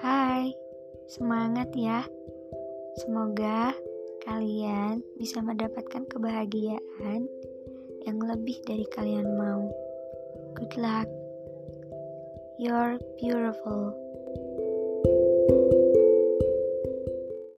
[0.00, 0.56] Hai,
[1.12, 2.08] Semangat ya.
[3.04, 3.76] Semoga
[4.24, 7.28] kalian bisa mendapatkan kebahagiaan
[8.08, 9.68] yang lebih dari kalian mau.
[10.56, 11.04] Good luck.
[12.56, 13.92] You're beautiful.
[15.50, 15.79] thank you